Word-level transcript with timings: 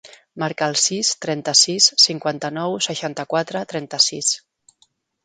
Marca 0.43 0.67
el 0.71 0.77
sis, 0.83 1.11
trenta-sis, 1.25 1.89
cinquanta-nou, 2.05 2.79
seixanta-quatre, 2.87 3.63
trenta-sis. 3.75 4.31